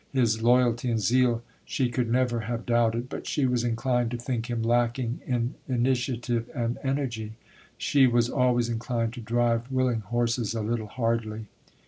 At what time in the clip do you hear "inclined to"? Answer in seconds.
3.63-4.17, 8.67-9.21